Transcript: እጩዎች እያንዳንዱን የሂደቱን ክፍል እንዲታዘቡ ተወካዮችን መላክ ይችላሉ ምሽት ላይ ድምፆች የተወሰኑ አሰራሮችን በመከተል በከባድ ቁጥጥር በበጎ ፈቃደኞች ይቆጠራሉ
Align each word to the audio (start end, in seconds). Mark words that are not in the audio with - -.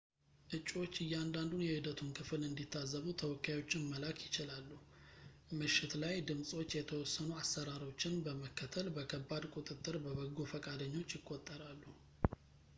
እጩዎች 0.55 0.93
እያንዳንዱን 1.03 1.59
የሂደቱን 1.65 2.07
ክፍል 2.19 2.41
እንዲታዘቡ 2.47 3.05
ተወካዮችን 3.21 3.85
መላክ 3.91 4.17
ይችላሉ 4.27 4.71
ምሽት 5.59 5.93
ላይ 6.03 6.15
ድምፆች 6.31 6.73
የተወሰኑ 6.79 7.29
አሰራሮችን 7.41 8.15
በመከተል 8.29 8.89
በከባድ 8.97 9.45
ቁጥጥር 9.59 9.97
በበጎ 10.07 10.39
ፈቃደኞች 10.55 11.13
ይቆጠራሉ 11.19 11.85